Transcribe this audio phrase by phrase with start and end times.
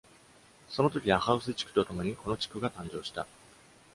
[0.67, 3.27] そのとき、アハウス地区とともにこの地区が誕生した。